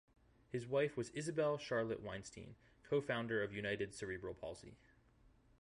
[0.49, 4.75] His wife was Isabelle Charlotte Weinstein, co-founder of United Cerebral Palsy.